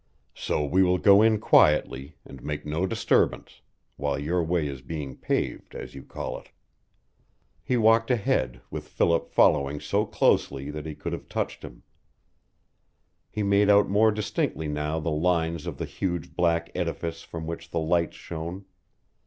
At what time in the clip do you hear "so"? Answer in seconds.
0.33-0.65, 9.79-10.07